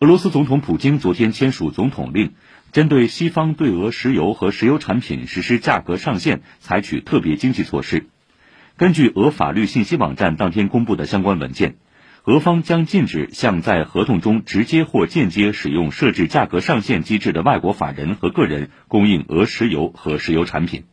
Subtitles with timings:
[0.00, 2.34] 俄罗斯总统普京昨天签署总统令
[2.72, 8.06] 针对西方对俄石油和石油产品实施价格上限采取特别经济措施。
[8.76, 11.76] 根据俄法律信息网站当天公布的相关文件
[12.24, 20.84] 俄方将禁止向在合同中直接或间接使用设置价格上限机制的外国法人和个人供应俄石油和石油产品。